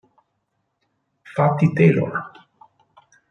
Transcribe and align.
Fatty 1.35 1.75
Taylor 1.77 2.17